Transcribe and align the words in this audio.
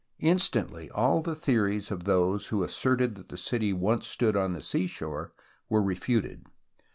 Instantly 0.17 0.89
all 0.89 1.21
the 1.21 1.35
theories 1.35 1.91
of 1.91 2.05
those 2.05 2.47
who 2.47 2.63
asserted 2.63 3.13
that 3.13 3.29
the 3.29 3.37
city 3.37 3.71
once 3.71 4.07
stood 4.07 4.35
on 4.35 4.53
the 4.53 4.63
seashore 4.63 5.31
were 5.69 5.83
refuted. 5.83 6.47